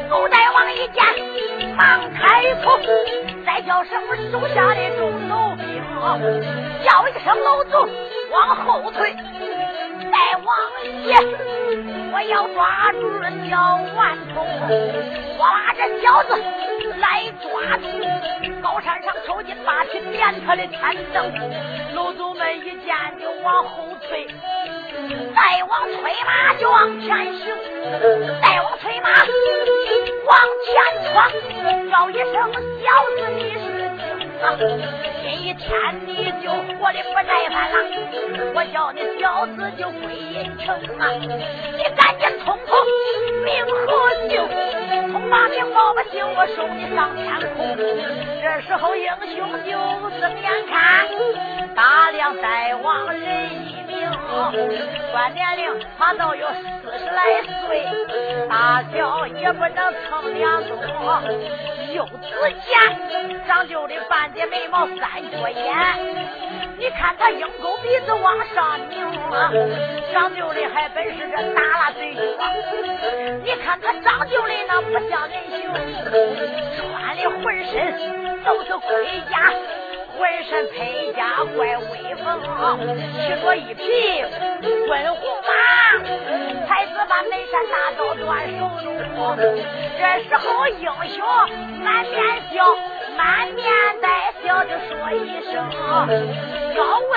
[0.10, 1.04] 狗大王一见，
[1.76, 2.80] 忙开口，
[3.44, 5.27] 再叫什么手下的众。
[6.86, 7.90] 叫一声老祖
[8.32, 9.14] 往后退。
[10.10, 10.48] 大王
[11.06, 11.16] 爷，
[12.14, 13.00] 我要抓住
[13.50, 13.56] 小
[13.96, 14.48] 顽童，
[15.38, 16.30] 我把这小子
[17.00, 17.84] 来抓住。
[18.62, 21.32] 高山上抽筋八旗点他的天灯，
[21.94, 24.28] 老祖们一见就往后退。
[25.36, 27.54] 再往催马就往前行，
[28.42, 29.10] 再往催马
[30.26, 30.74] 往前
[31.12, 31.30] 闯，
[31.92, 32.88] 叫一声小
[33.18, 33.87] 子你是！
[34.40, 35.66] 今天
[36.06, 37.76] 你就活的不耐烦了，
[38.54, 41.10] 我叫你小子就归阴城啊！
[41.18, 42.70] 你赶紧通通
[43.44, 43.88] 命和
[44.30, 44.32] 姓，
[45.12, 47.26] 通把名报把姓，我收你上天
[47.56, 47.76] 空。
[48.42, 49.72] 这时候英雄就
[50.20, 51.08] 睁眼看，
[51.74, 52.48] 大梁大
[52.84, 54.08] 王人一名，
[55.12, 56.48] 关年龄他都有
[56.84, 57.86] 四十来岁，
[58.48, 60.78] 大小也不能称两宗。
[61.94, 63.96] 幼子见长就的
[64.28, 64.98] 半截眉毛三
[65.32, 65.74] 角眼，
[66.78, 69.02] 你看他鹰钩鼻子往上拧
[69.32, 69.50] 啊，
[70.12, 72.22] 长就的还本是这耷拉嘴角。
[73.46, 75.72] 你看他长就的那不像人形，
[76.76, 79.54] 穿的浑身都是盔甲。
[80.18, 82.42] 浑身配甲怪威风，
[83.22, 83.84] 骑着一匹
[84.90, 85.50] 温红马，
[86.66, 89.38] 才子把眉山大刀断手中。
[90.00, 91.24] 这时候英雄
[91.84, 92.16] 满面
[92.52, 92.66] 笑，
[93.18, 93.66] 满面
[94.02, 94.08] 带
[94.44, 95.18] 笑的说一
[95.52, 95.54] 声
[96.76, 97.12] ：“要问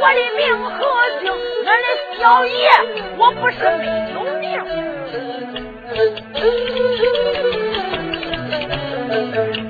[0.00, 0.70] 我的名和
[1.20, 1.24] 姓，
[1.66, 1.86] 俺的
[2.18, 2.52] 小爷
[3.16, 4.44] 我不是没有名，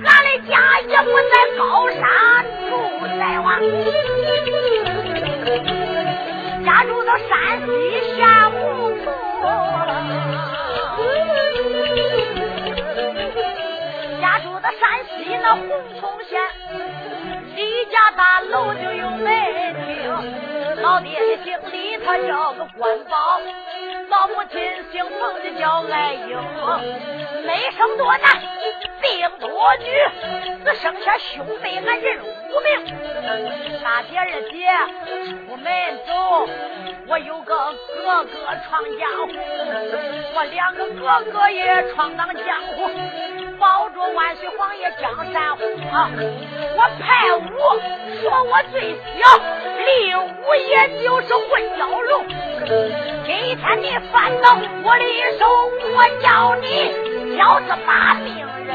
[0.05, 0.53] 俺的家
[0.89, 1.61] 也不在高
[1.91, 1.99] 山。”
[3.21, 3.49] 大王
[6.65, 7.29] 家住到山
[7.67, 7.69] 西
[8.19, 8.19] 下
[8.49, 8.57] 胡
[9.05, 9.07] 同，
[14.79, 15.69] 山西那洪
[16.01, 16.41] 洞县，
[17.57, 19.27] 李家大楼就有门
[19.87, 23.41] 厅，老爹的姓李，他叫个关宝。
[24.09, 24.61] 老母亲
[24.93, 26.37] 姓冯的叫爱英，
[27.47, 28.41] 没生多男，
[29.01, 29.49] 病多
[29.79, 29.85] 女，
[30.65, 32.97] 只剩下兄妹俺人五名。
[33.83, 34.69] 大姐二姐
[35.47, 36.49] 出门走，
[37.07, 38.29] 我有个哥哥
[38.67, 39.29] 闯江湖，
[40.35, 42.91] 我两个哥哥也闯荡江湖，
[43.59, 45.63] 保着万岁皇爷江山虎。
[46.77, 47.41] 我排五，
[48.21, 49.39] 说我最小，
[49.79, 52.27] 离五也就是混蛟龙。
[53.25, 53.91] 今天你。
[54.13, 55.05] 翻到我的
[55.39, 55.47] 手，
[55.95, 56.67] 我叫你
[57.37, 58.27] 小子把命
[58.67, 58.69] 人。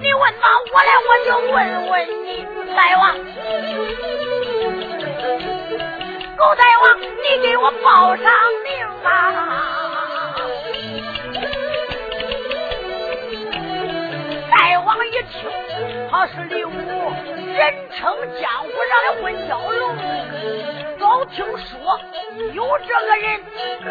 [0.00, 1.54] 你问吧我来，我就问
[1.90, 1.92] 问
[2.24, 2.26] 你，
[2.74, 3.02] 大王，
[6.36, 8.24] 狗大王，你给我报上
[16.18, 16.72] 他是刘武。
[16.72, 19.94] 人称江湖上的混蛟龙，
[20.98, 22.00] 早听说
[22.52, 23.40] 有这个人，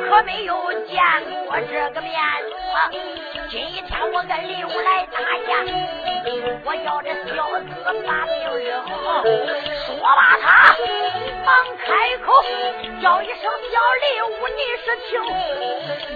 [0.09, 1.01] 可没有见
[1.45, 2.53] 过这个面子。
[3.49, 5.49] 今天我跟李武来打架，
[6.63, 7.63] 我叫这小子
[8.05, 8.71] 把命扔，
[9.85, 10.45] 说罢他
[11.45, 12.25] 忙开口
[13.01, 13.39] 叫一声
[13.71, 14.15] 小刘，
[14.49, 15.13] 你是听？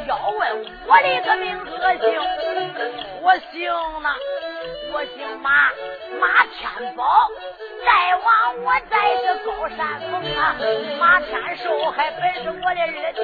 [0.08, 0.40] 要问
[0.88, 2.08] 我的个名和姓，
[3.22, 3.58] 我姓
[4.02, 4.10] 呢？
[4.92, 5.50] 我姓马，
[6.20, 7.04] 马天宝。
[7.86, 8.26] 再往
[8.66, 9.78] 我在这高山
[10.12, 10.56] 峰啊，
[11.00, 13.20] 马天寿还本这是我的二弟。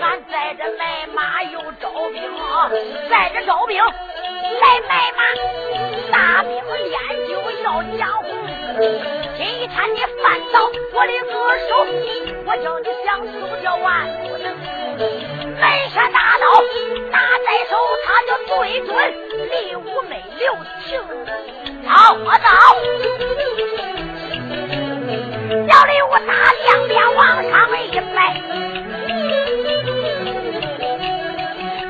[0.00, 2.68] 俺在这买马又招兵啊，
[3.08, 5.22] 在这招兵来买马，
[6.10, 6.98] 大兵练
[7.28, 7.30] 就
[7.62, 8.26] 要江湖。
[9.36, 11.34] 今天你犯到我的恶
[11.68, 11.70] 手，
[12.44, 13.30] 我叫你想死
[13.62, 13.86] 叫万
[14.22, 14.46] 不能。
[15.60, 16.44] 南山大刀
[17.10, 18.90] 拿在手，他就对准
[19.50, 20.42] 李武没留
[20.86, 20.86] 情。
[21.84, 21.90] 走，
[22.24, 22.48] 我走。
[25.48, 25.54] 小
[25.86, 28.18] 李武打两边往上一摆，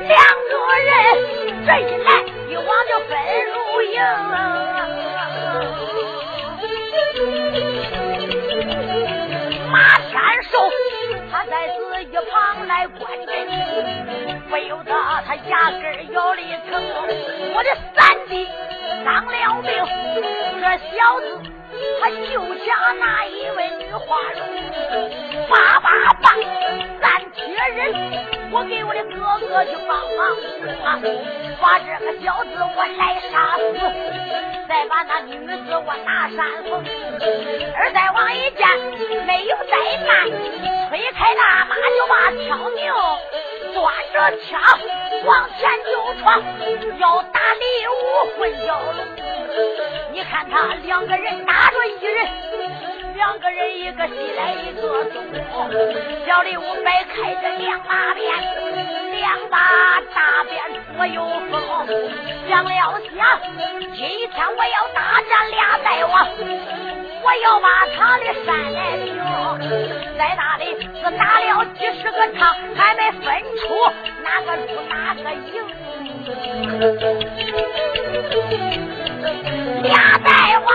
[0.07, 0.51] 两个
[0.85, 0.87] 人
[1.65, 2.07] 这一来
[2.47, 3.11] 一往就分
[3.51, 3.99] 如影。
[9.69, 9.75] 马
[10.07, 10.13] 天
[10.49, 10.53] 寿。
[11.29, 13.29] 他在此一旁来观阵，
[14.49, 14.93] 不由得
[15.27, 16.81] 他牙根咬了一疼。
[17.53, 17.99] 我的三
[18.29, 18.47] 弟
[19.03, 19.31] 当了
[19.61, 19.69] 命，
[20.61, 21.27] 这小子
[22.01, 22.15] 他就
[22.65, 24.39] 像那一位女花容，
[25.49, 25.89] 叭叭
[26.21, 26.31] 叭，
[27.01, 27.39] 三确
[27.75, 27.93] 认，
[28.51, 29.15] 我给我的哥
[29.47, 30.19] 哥去帮忙
[30.83, 30.99] 啊，
[31.61, 33.01] 把这个小子我来
[33.31, 33.73] 杀死，
[34.67, 36.83] 再把那女子我拿山峰。
[37.75, 38.67] 二大王一见
[39.25, 39.73] 没有怠
[40.05, 40.09] 慢，
[40.89, 42.93] 推开大马就把挑牛，
[43.73, 44.59] 抓着枪
[45.25, 45.89] 往前就
[46.21, 46.43] 闯，
[46.99, 47.99] 要打李武
[48.37, 48.99] 混淆了。
[50.11, 52.48] 你看他两个人打着一人。
[53.19, 55.21] 两个人，一个西来，一个东。
[56.25, 58.33] 小李武摆开这两把鞭，
[59.11, 59.59] 两把
[60.15, 60.63] 大鞭
[60.95, 61.61] 左右风。
[62.47, 62.79] 想了想，
[63.93, 66.15] 今天我要大战俩大王，
[67.21, 69.07] 我要把他的山来平。
[70.17, 73.67] 在那里是打了几十个场，还没分出
[74.23, 75.61] 哪个输哪个赢。
[79.83, 80.71] 俩大王。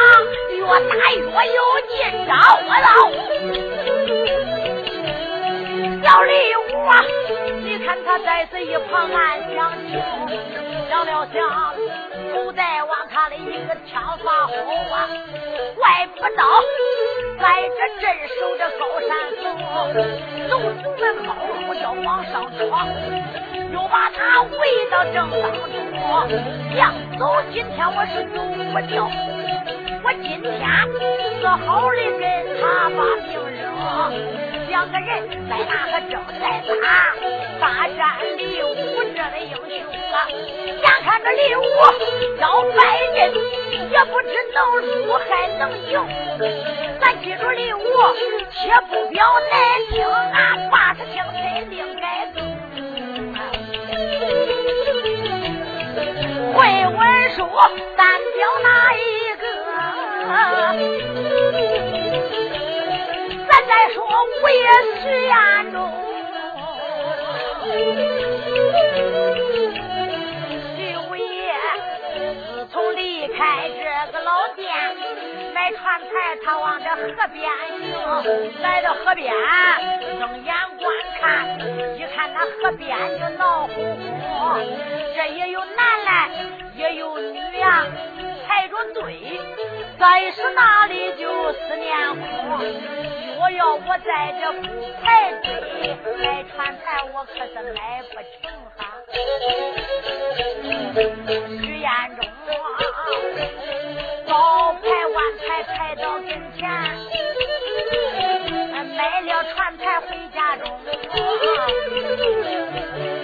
[0.65, 1.19] 越打越
[1.53, 1.61] 有
[1.91, 1.95] 劲，
[2.27, 2.33] 招
[2.65, 2.89] 我老。
[6.03, 6.93] 小李武啊，
[7.63, 9.19] 你看他在这一旁暗
[9.55, 10.01] 想情，
[10.89, 11.39] 想了想，
[12.33, 14.53] 不再往他的一个枪法后
[14.91, 15.09] 啊，
[15.77, 16.43] 怪不到
[17.41, 18.05] 在这镇
[18.41, 19.11] 守着高山
[19.43, 19.45] 峰，
[20.49, 20.53] 走
[20.83, 22.87] 卒们冒呼叫往上闯，
[23.73, 24.59] 又把他围
[24.91, 25.69] 到正当中，
[26.75, 26.81] 想
[27.19, 28.37] 走，今天我是走
[28.73, 28.95] 不掉。
[30.23, 30.43] 今天
[31.41, 32.23] 是好的跟
[32.61, 33.63] 他把命扔，
[34.69, 35.11] 两个人
[35.49, 36.43] 在那个正在
[36.81, 36.83] 打，
[37.61, 37.99] 大战
[38.37, 38.67] 李武
[39.15, 39.63] 这的英雄
[40.13, 40.17] 啊！
[40.31, 41.59] 眼看着李武
[42.41, 42.79] 要败
[43.15, 43.19] 阵，
[43.91, 44.95] 也不知能输
[45.29, 45.93] 还能赢。
[47.01, 47.79] 咱记住李武，
[48.53, 49.53] 且不表难
[49.91, 52.03] 听啊，八十枪真另改
[52.35, 52.37] 奏。
[56.53, 57.37] 会文书
[57.97, 58.07] 单
[58.37, 59.24] 表哪一？
[63.49, 64.67] 咱再说五爷
[65.01, 65.33] 徐彦
[65.73, 65.77] 中，
[70.77, 70.79] 徐
[71.09, 71.23] 五爷
[72.57, 74.67] 自从离开这个老店
[75.55, 76.07] 买船材，
[76.45, 78.27] 他往这河边行，
[78.61, 79.33] 来到河边
[80.19, 80.85] 睁眼观
[81.21, 81.25] 看，
[81.97, 83.75] 一看那河边就闹哄
[84.21, 84.29] 哄，
[85.15, 86.29] 这也有男来，
[86.77, 87.87] 也有女呀。
[88.47, 89.41] 排着队，
[89.99, 92.25] 再是哪里就思念苦，
[93.41, 94.63] 我要我在这不
[95.03, 95.47] 排队
[96.19, 98.81] 买船材，我可是买不成哈。
[101.61, 101.87] 徐彦
[102.17, 102.19] 中
[104.27, 104.31] 早
[104.75, 106.61] 排晚排排到跟前，
[108.97, 110.63] 买了船材回家中。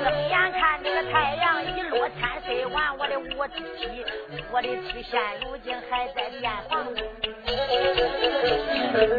[0.02, 1.39] 睁眼看这个太阳，
[3.36, 4.04] 我的妻，
[4.52, 7.04] 我的妻现如今还在店房中，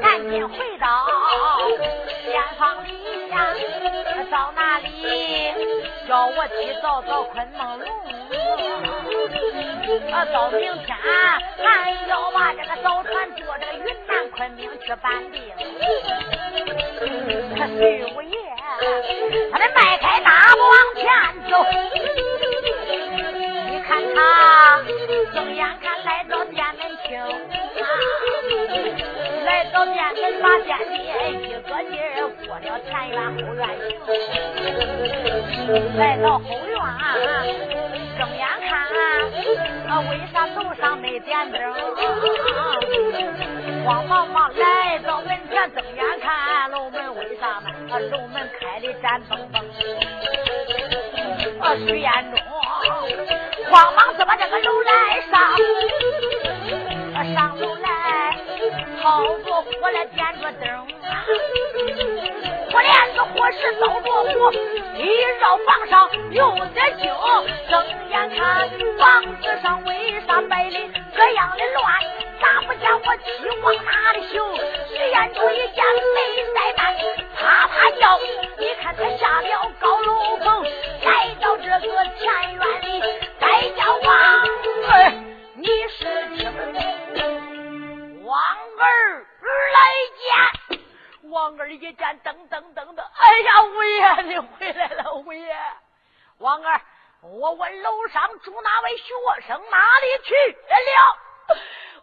[0.02, 1.08] 赶紧回到
[2.26, 2.90] 店房里
[3.30, 3.56] 呀，
[4.30, 4.88] 到哪里
[6.08, 7.88] 叫我妻早早困梦龙，
[10.12, 15.42] 啊，到明天俺要把这个早船坐这个云南昆明去办定。
[17.56, 17.80] 可徐
[18.16, 18.38] 五爷，
[19.52, 21.04] 他得迈开大步往前
[21.50, 21.54] 走。
[24.22, 24.24] 啊
[25.34, 27.10] 睁眼看来到店门厅，
[29.46, 30.94] 来到店门把店里
[31.40, 32.04] 一个劲儿
[32.46, 33.60] 过了前院后院
[35.66, 35.68] 行，
[35.98, 36.78] 来到后院
[38.18, 38.70] 睁眼看，
[39.90, 41.60] 啊为啥楼上没点灯？
[43.86, 47.74] 慌忙忙来到门前睁眼看楼门为啥门？
[47.92, 49.56] 啊楼门开的战崩崩。
[51.60, 52.40] 啊徐彦中
[53.72, 55.40] 慌忙就把这个楼来上，
[57.34, 58.38] 上楼来
[59.02, 60.88] 掏着火来点着灯，
[62.72, 64.52] 火连子火石烧着火，
[64.96, 65.04] 一
[65.40, 67.12] 绕房上又得惊。
[67.70, 69.02] 睁眼看房
[69.42, 70.80] 子上为啥摆的
[71.14, 71.86] 这样的乱？
[72.40, 73.28] 咋不见我妻
[73.62, 74.42] 往哪里行？
[74.88, 75.84] 徐彦中一见
[76.16, 76.20] 没
[76.54, 76.96] 怠慢，
[77.36, 78.18] 啪啪叫。
[78.58, 80.64] 你看他下了高楼峰，
[81.04, 82.22] 来到这个前
[82.54, 83.04] 院里，
[83.40, 84.16] 该叫王
[84.88, 85.12] 儿，
[85.56, 86.00] 你是
[86.38, 86.40] 听
[88.24, 88.34] 王
[88.80, 89.26] 儿
[89.74, 89.80] 来
[90.18, 90.80] 见。
[91.32, 95.56] 王二一见，噔噔噔噔，哎呀，五爷你回来了，五爷。
[96.40, 96.82] 王二，
[97.22, 99.14] 我问楼上住哪位学
[99.48, 100.36] 生哪里去
[100.68, 101.18] 了？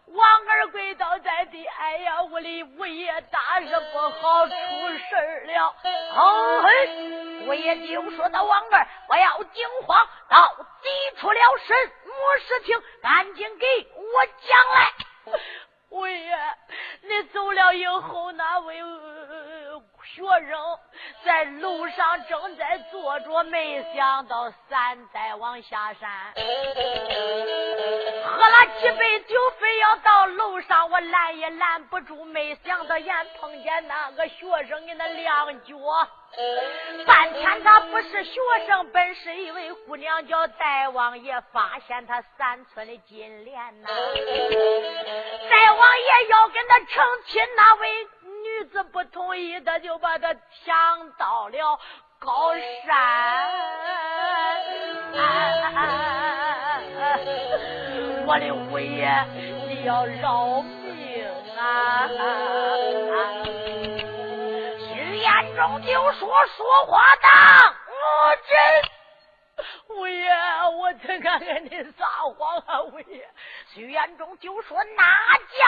[0.07, 5.75] 王二跪倒在地，哎呀，我的五爷大事不好，出事了！
[6.15, 12.81] 哦嘿，五爷就说到王二，我要惊慌，到底出了什么事情？
[13.03, 15.39] 赶紧给我讲来。
[15.89, 16.37] 五爷，
[17.01, 18.77] 你走了以后，那位
[20.03, 20.79] 学生
[21.23, 26.33] 在路上正在坐着，没想到三代王下山，
[28.39, 32.23] 喝了几杯酒，非要到楼上，我拦也拦不住。
[32.23, 35.75] 没想到眼碰见那个学生给那亮脚，
[37.05, 43.89] 半天他不是学生，本是一位姑娘，叫戴王爷，发现他三寸的金莲呐。
[45.49, 48.07] 戴王爷要跟他成亲，那位。
[48.41, 51.79] 女子不同意，他就把他抢到了
[52.17, 52.53] 高
[52.85, 53.49] 山。
[58.29, 59.09] 我的五爷，
[59.67, 61.25] 你要饶命
[61.57, 62.07] 啊！
[64.77, 67.73] 心眼中就说说话当
[68.47, 68.55] 真。
[69.97, 70.31] 五爷，
[70.77, 72.05] 我怎敢跟你撒
[72.37, 72.83] 谎啊？
[72.83, 73.27] 五爷，
[73.73, 75.65] 许言中就说哪家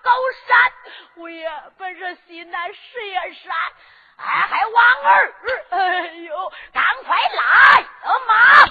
[0.00, 0.12] 高
[0.46, 0.70] 山？
[1.16, 3.52] 五爷，本是西南十叶山。
[4.16, 5.34] 哎，还王二，
[5.70, 7.42] 哎呦，赶快拉
[8.26, 8.66] 马！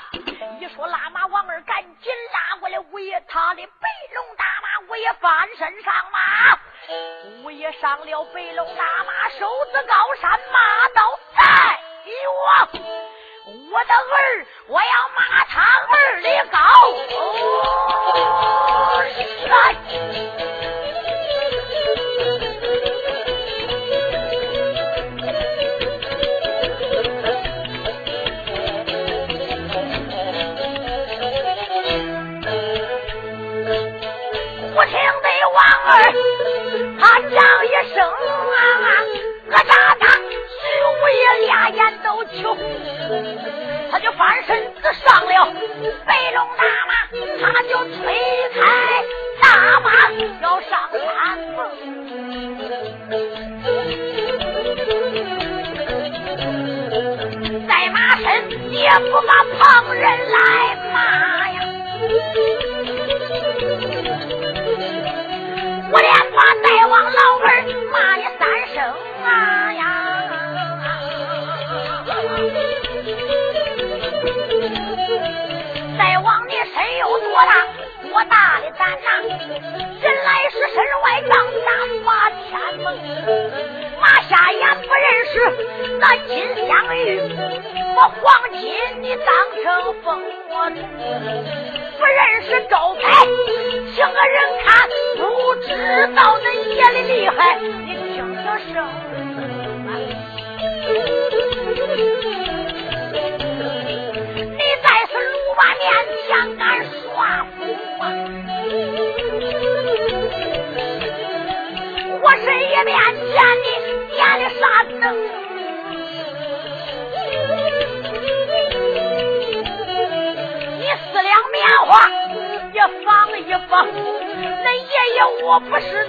[0.60, 2.80] 一说拉马，王二赶紧拉过来。
[2.80, 6.58] 五爷，他的白龙大马，五爷翻身上马。
[7.44, 11.42] 五爷上了白龙大马，手指高山，马到在
[12.46, 12.70] 望。
[13.72, 16.58] 我的儿，我要骂他儿的高
[19.48, 19.52] 山。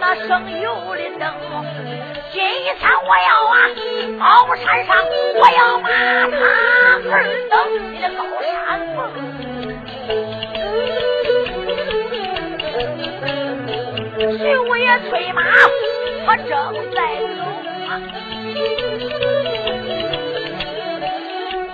[0.06, 1.24] 那省油的灯。
[2.30, 3.56] 今天我要啊，
[4.18, 4.22] 高
[4.54, 4.94] 山上
[5.34, 5.88] 我要把
[6.28, 6.36] 他
[7.08, 7.16] 二
[7.48, 7.52] 等，
[7.90, 8.20] 你的高
[8.52, 8.52] 山
[8.94, 8.98] 峰。
[14.36, 15.42] 徐五爷催马，
[16.26, 16.50] 他正
[16.90, 16.96] 在
[17.38, 17.40] 走
[17.88, 17.90] 啊。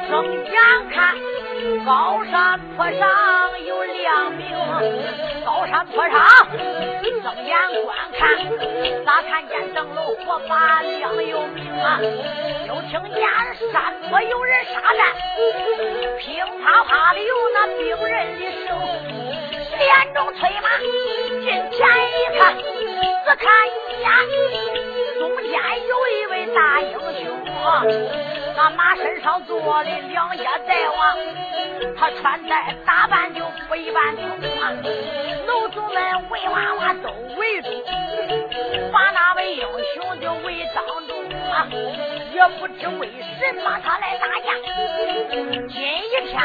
[0.08, 0.12] 正
[0.44, 0.54] 眼
[0.92, 0.94] 看
[1.84, 3.08] 高山坡上
[3.66, 4.56] 有两名，
[5.44, 6.14] 高山坡上
[7.22, 8.20] 睁眼观看，
[9.04, 12.00] 咋看见灯笼火把亮又明啊？
[12.66, 13.22] 就听见
[13.72, 15.06] 山坡有人杀战，
[16.18, 18.68] 乒啪啪的有那兵人的声。
[19.78, 21.78] 连中催马近前
[22.11, 24.08] 一看，只看一眼
[25.20, 27.38] 中间有一位大英雄，
[28.56, 31.18] 那马身上坐的两家大王，
[31.94, 34.72] 他穿戴打扮就不一般通啊！
[35.46, 37.68] 楼主们围娃娃都围住，
[38.90, 41.12] 把那位英雄就围挡住
[41.52, 41.68] 啊！
[42.32, 43.06] 也不知为
[43.38, 44.54] 什么他来打架，
[45.68, 46.40] 今一天。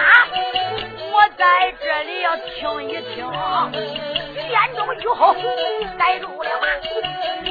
[1.13, 3.26] 我在这里要听一听，
[4.50, 5.36] 眼中雨后
[5.98, 6.68] 逮住了马，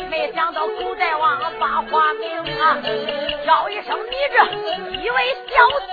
[0.09, 2.79] 没想到狗大王把话明啊，
[3.45, 4.37] 叫一声你这
[4.99, 5.89] 一位小子，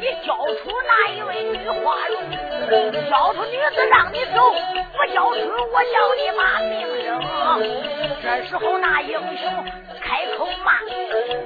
[0.00, 2.16] 你交出那一位女花容，
[3.10, 4.52] 交出女子让你走，
[4.92, 5.40] 不交出
[5.72, 6.74] 我叫你骂命
[7.04, 7.06] 声。
[8.22, 9.64] 这时候那英雄
[10.00, 10.72] 开口骂，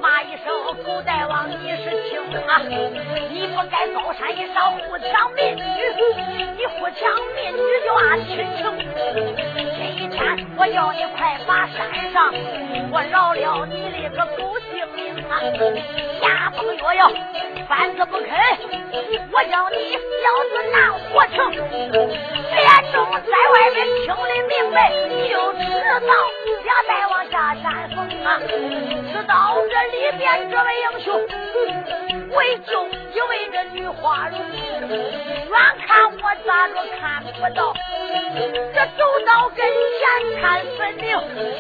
[0.01, 0.47] 骂一声
[0.85, 2.19] 狗大王你是轻
[2.49, 2.63] 啊，
[3.31, 5.31] 你不该高山一上护墙。
[5.33, 5.61] 民女，
[6.57, 7.70] 你不抢民女
[10.81, 12.33] 叫你快爬山上，
[12.91, 15.37] 我饶了你的个狗性命啊！
[16.23, 17.11] 牙崩药要
[17.69, 18.31] 翻子不肯，
[19.31, 21.37] 我叫你小子拿活成。
[21.53, 24.89] 别中在外边听的明白，
[25.29, 26.01] 就知道
[26.65, 28.41] 俩大王下山峰啊！
[29.13, 29.57] 知道。
[29.71, 31.09] 这里边这位英雄
[32.37, 35.55] 为救一位这女花容，远
[35.87, 37.73] 看我咋都看不到，
[38.75, 39.59] 这走到跟
[39.99, 40.01] 前
[40.41, 40.43] 看
[40.77, 41.07] 分明，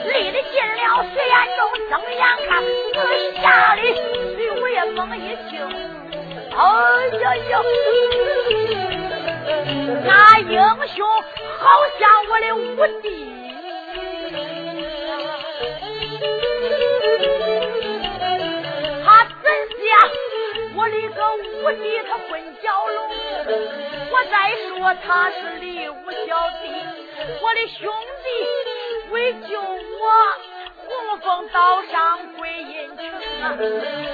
[0.08, 2.50] 离得近了谁眼中睁眼看，
[2.94, 2.96] 四
[3.40, 3.80] 下里
[4.34, 5.52] 随我也猛一惊，
[6.56, 6.58] 哎
[7.18, 7.52] 呀呀！
[10.04, 10.48] 那英
[10.88, 11.06] 雄
[11.58, 11.64] 好
[11.98, 12.58] 像我的五
[13.02, 13.06] 弟
[17.10, 17.90] 无敌。
[20.72, 22.98] 我的个武帝他混蛟龙，
[24.10, 24.34] 我再
[24.68, 26.64] 说他是李武小弟，
[27.42, 27.92] 我的兄
[28.22, 28.28] 弟
[29.12, 29.68] 为救我，
[30.86, 33.04] 洪峰岛上归阴城
[33.42, 33.44] 啊，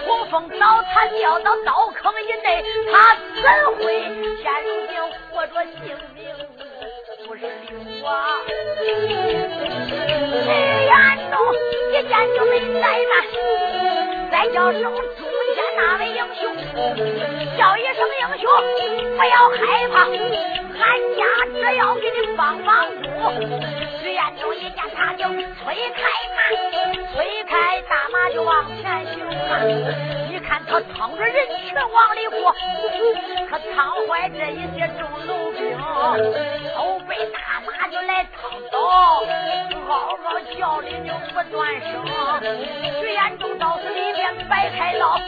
[0.06, 3.84] 洪峰岛他掉到刀坑以内，他怎会
[4.42, 4.96] 现如今
[5.30, 5.76] 活着性
[6.14, 6.24] 命
[7.36, 7.76] 不是留
[8.06, 8.16] 啊？
[8.80, 10.48] 李
[10.86, 10.90] 元
[11.30, 11.34] 忠
[11.92, 13.12] 一见就没怠慢，
[14.30, 14.80] 再叫声。
[15.54, 16.42] 见那位英雄，
[17.58, 18.44] 叫一声英雄，
[19.16, 19.94] 不要害怕，
[20.80, 20.84] 俺
[21.14, 21.20] 家
[21.52, 22.72] 只要给你帮帮
[23.02, 23.04] 助。
[24.00, 25.44] 徐彦忠一见他就催
[25.94, 26.00] 开
[26.36, 26.38] 马，
[27.12, 28.82] 催开大马就往前
[29.12, 29.60] 行啊！
[30.30, 32.54] 你看他趟着人群往里过，
[40.86, 41.84] 嗷叫的就不断声。
[43.00, 45.18] 徐彦忠到是里边摆开刀。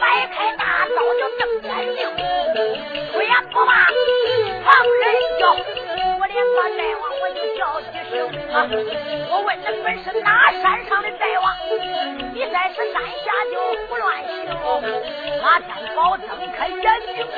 [0.00, 2.00] 摆开大刀就瞪眼睛，
[3.12, 3.70] 虽然不怕
[4.64, 4.68] 旁
[5.00, 5.04] 人
[5.38, 5.42] 叫，
[6.18, 8.12] 我连把大王我就叫几声
[8.52, 8.54] 啊！
[9.30, 11.44] 我问你本是哪山上的大王？
[12.34, 13.54] 你在是山下就
[13.86, 14.28] 胡乱行。
[15.42, 16.82] 马天宝睁开眼
[17.14, 17.36] 睛看，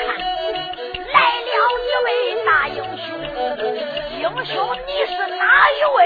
[1.12, 1.48] 来了
[1.84, 2.08] 一位
[2.44, 3.08] 大英雄。
[4.18, 4.54] 英雄
[4.86, 5.98] 你是哪一位？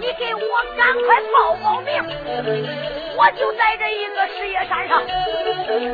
[0.00, 0.40] 你给我
[0.76, 1.92] 赶快报报名。
[3.16, 5.00] 我就在这一个石野山上，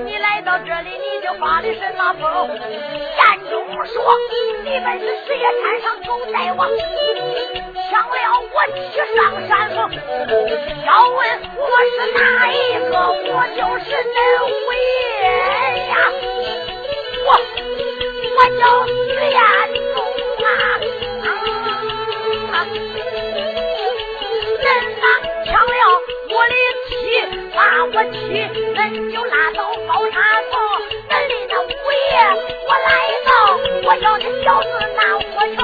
[0.06, 2.48] 你来到这里，你就发的什么疯？
[2.48, 3.52] 眼中
[3.84, 4.16] 说
[4.64, 6.68] 你们是石野山上狗大王，
[7.90, 8.80] 抢了我去
[9.14, 9.78] 上山峰。
[10.86, 11.18] 要问
[11.56, 12.20] 我是哪
[12.50, 12.54] 一
[12.90, 14.18] 个，我就是那
[14.68, 14.70] 位
[15.88, 15.92] 呀，
[17.26, 17.28] 我
[18.36, 18.90] 我叫徐
[19.30, 19.36] 彦
[19.94, 19.96] 宗
[20.42, 20.48] 啊，
[26.40, 26.54] 我的
[26.88, 26.90] 妻，
[27.54, 28.16] 把我妻，
[28.72, 30.16] 恁就拉到包产
[30.50, 30.56] 房。
[31.10, 32.16] 恁的那五爷，
[32.66, 32.88] 我来
[33.26, 33.30] 到，
[33.84, 35.20] 我要的小子拿我
[35.54, 35.60] 头。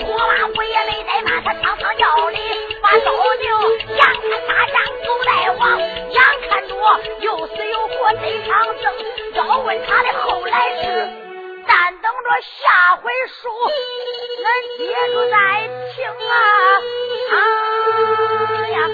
[0.00, 2.38] 说罢我也没怠慢，他堂堂要的
[2.80, 3.44] 把刀丢。
[3.96, 6.18] 羊看大张狗带王，眼
[6.48, 6.72] 看着
[7.20, 8.84] 又死又活，这场争。
[9.34, 10.86] 要问他的后来事，
[11.66, 13.50] 但等着下回书，
[14.40, 14.46] 恁
[14.78, 15.36] 接着再
[15.94, 16.32] 听啊！
[17.30, 17.36] 啊
[18.68, 18.88] 呀！